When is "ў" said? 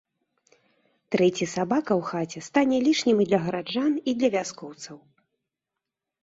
1.99-2.11